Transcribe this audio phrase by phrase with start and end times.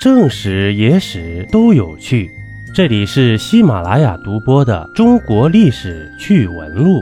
[0.00, 2.30] 正史、野史都有趣。
[2.74, 7.00] 这里是喜马拉雅独播的《中国历史趣闻录》。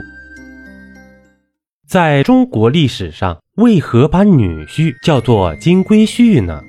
[1.87, 6.61] 在中国历史上，为何把女婿叫做金龟婿呢？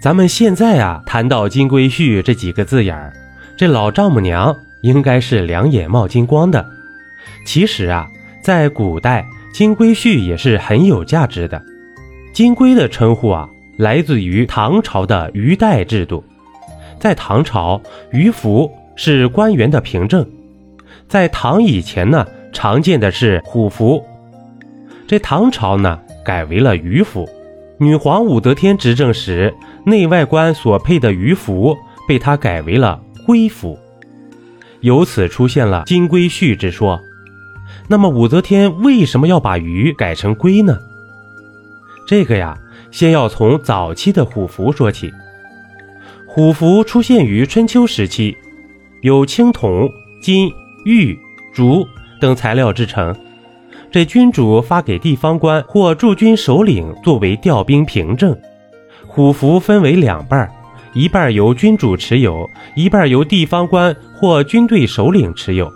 [0.00, 3.12] 咱们现在啊，谈到金龟婿这几个字眼儿，
[3.54, 6.64] 这老丈母娘应该是两眼冒金光的。
[7.44, 8.08] 其实啊，
[8.42, 11.62] 在古代，金龟婿也是很有价值的。
[12.32, 13.46] 金龟的称呼啊，
[13.78, 16.22] 来自于唐朝的余代制度。
[16.98, 20.28] 在唐朝，余府是官员的凭证。
[21.06, 24.04] 在唐以前呢，常见的是虎符。
[25.06, 27.26] 这唐朝呢，改为了余府。
[27.78, 29.54] 女皇武则天执政时，
[29.86, 31.76] 内外官所配的余符
[32.08, 33.78] 被他改为了龟符，
[34.80, 37.00] 由此出现了金龟婿之说。
[37.86, 40.76] 那么，武则天为什么要把鱼改成龟呢？
[42.08, 42.58] 这个呀，
[42.90, 45.12] 先要从早期的虎符说起。
[46.26, 48.36] 虎符出现于春秋时期，
[49.02, 49.90] 由青铜、
[50.22, 50.50] 金、
[50.84, 51.18] 玉、
[51.54, 51.86] 竹
[52.20, 53.14] 等材料制成。
[53.90, 58.36] 这君主发给地方官或驻军首领作为调兵凭证。
[59.06, 60.48] 虎符分为两半，
[60.92, 65.72] 一半由君主持有，一半由地方官或军队首领持有。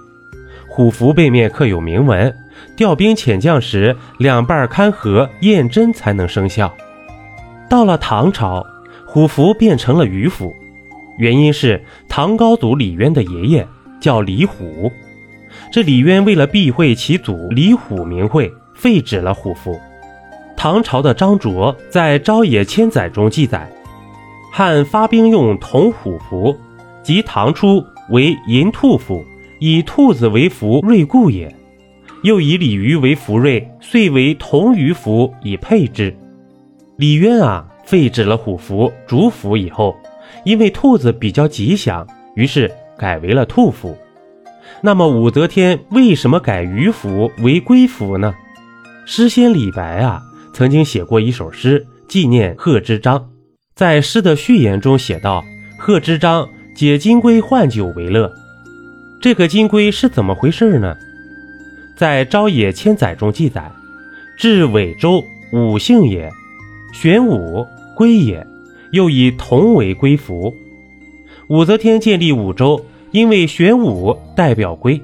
[0.69, 2.33] 虎符背面刻有铭文。
[2.77, 6.73] 调兵遣将时，两半勘合验真才能生效。
[7.73, 8.67] 到了唐朝，
[9.07, 10.55] 虎符变成了鱼符，
[11.17, 13.67] 原因是唐高祖李渊的爷爷
[13.99, 14.93] 叫李虎，
[15.73, 19.81] 这李渊为了避讳其祖李虎名讳，废止了虎符。
[20.55, 23.67] 唐朝的张卓在《朝野千载》中记载，
[24.53, 26.55] 汉发兵用铜虎符，
[27.03, 29.25] 即唐初为银兔符，
[29.61, 31.51] 以兔子为符，瑞故也。
[32.23, 36.15] 又以鲤鱼为福瑞，遂为铜鱼符以配之。
[36.97, 39.97] 李渊啊，废止了虎符、竹符以后，
[40.45, 43.97] 因为兔子比较吉祥，于是改为了兔符。
[44.81, 48.35] 那么武则天为什么改鱼符为龟符呢？
[49.07, 50.23] 诗仙李白啊，
[50.55, 53.31] 曾经写过一首诗纪念贺知章，
[53.75, 55.45] 在诗的序言中写道
[55.79, 58.31] ：“贺知章解金龟换酒为乐。”
[59.21, 60.95] 这个金龟是怎么回事呢？
[61.97, 63.71] 在《朝野千载》中记载，
[64.37, 66.31] 至尾州五姓也，
[66.93, 67.67] 玄武
[67.97, 68.47] 龟也，
[68.93, 70.55] 又以同为龟符。
[71.49, 75.01] 武则天建立武州，因为玄武代表龟。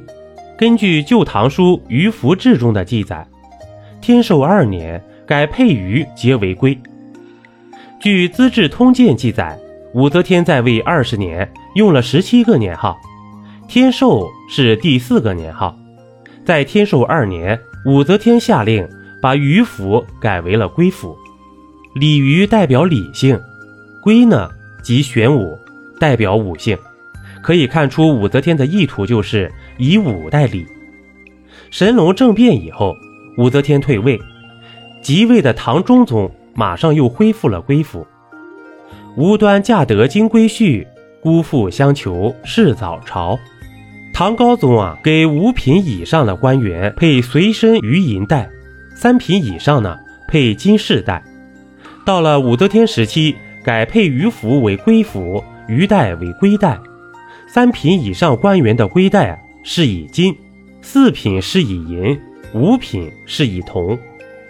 [0.56, 3.26] 根据《旧唐书·鱼符志》中的记载，
[4.00, 6.78] 天寿二年改配鱼皆为龟。
[8.00, 9.58] 据《资治通鉴》记载，
[9.94, 12.96] 武则天在位二十年，用了十七个年号，
[13.66, 15.76] 天寿是第四个年号。
[16.44, 18.88] 在天寿二年，武则天下令
[19.20, 21.16] 把鱼符改为了龟符。
[21.94, 23.40] 鲤鱼代表理性，
[24.02, 24.50] 龟呢
[24.82, 25.58] 即玄武，
[25.98, 26.76] 代表武性。
[27.42, 30.66] 可以看出武则天的意图就是以武代理。
[31.70, 32.94] 神龙政变以后，
[33.38, 34.20] 武则天退位，
[35.00, 38.06] 即位的唐中宗马上又恢复了龟符。
[39.16, 40.86] 无端嫁得金龟婿，
[41.22, 43.38] 辜负相求是早朝。
[44.12, 48.48] 唐高宗啊，给五品以上的官员配随身鱼银带，
[48.94, 49.96] 三品以上呢
[50.28, 51.22] 配金饰带。
[52.08, 56.80] 到了武则天时期，改配鱼符为龟符，鱼带为龟带。
[57.46, 60.34] 三品以上官员的龟带是以金，
[60.80, 62.18] 四品是以银，
[62.54, 63.98] 五品是以铜。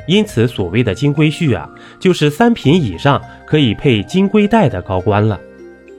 [0.06, 1.68] 因此，所谓的金龟婿啊，
[1.98, 5.40] 就是三品以上可以配金龟带的高官了。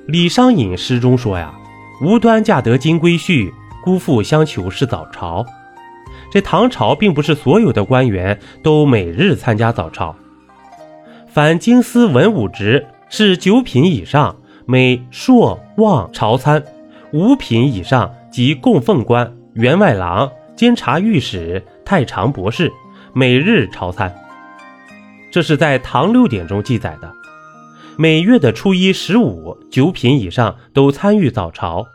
[0.07, 1.53] 李商隐诗中说呀
[2.01, 3.51] ：“无端嫁得金龟婿。”
[3.83, 5.45] 辜负相求是早朝，
[6.31, 10.15] 这唐朝并不是所有的官员都每日参加早朝。
[11.31, 14.35] 凡京司文武职是九品以上，
[14.65, 16.59] 每朔望朝参；
[17.13, 22.71] 五品以上即供奉官、员外郎、监察御史、太常博士，
[23.13, 24.11] 每日朝参。
[25.31, 27.13] 这是在《唐六典》中记载的。
[27.95, 31.85] 每月的初一、十五，九品以上都参与早朝。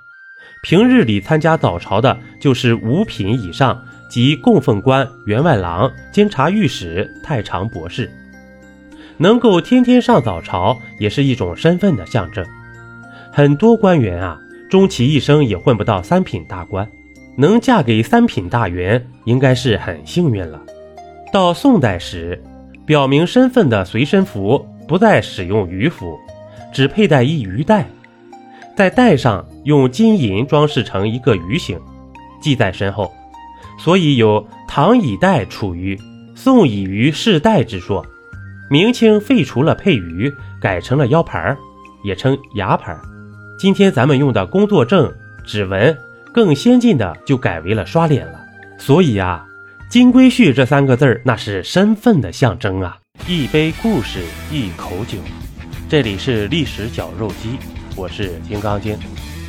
[0.63, 8.09] 平日里参加早朝的，就是五品以上及供奉官、员外郎、监察御史、太常博士。
[9.19, 12.45] 能够天天上早朝，也是一种身份的象征。
[13.33, 14.39] 很多官员啊，
[14.69, 16.89] 终其一生也混不到三品大官，
[17.37, 20.61] 能嫁给三品大员，应该是很幸运了。
[21.33, 22.43] 到宋代时，
[22.87, 26.19] 表明身份的随身符不再使用鱼符，
[26.73, 27.87] 只佩戴一鱼带。
[28.77, 31.79] 在带上用金银装饰成一个鱼形，
[32.41, 33.13] 系在身后，
[33.79, 35.99] 所以有唐以带处鱼，
[36.35, 38.05] 宋以鱼饰带之说。
[38.71, 41.57] 明清废除了佩鱼，改成了腰牌儿，
[42.03, 43.01] 也称牙牌儿。
[43.59, 45.13] 今天咱们用的工作证、
[45.45, 45.97] 指纹，
[46.33, 48.41] 更先进的就改为了刷脸了。
[48.79, 49.47] 所以啊，
[49.91, 52.97] 金龟婿这三个字儿那是身份的象征啊！
[53.29, 54.21] 一杯故事，
[54.51, 55.19] 一口酒，
[55.89, 57.59] 这里是历史绞肉机，
[57.95, 58.99] 我是金刚经。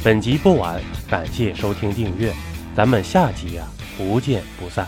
[0.03, 0.79] 本集播完，
[1.09, 2.31] 感谢收听订阅，
[2.75, 3.63] 咱们下集呀，
[3.97, 4.85] 不见不散。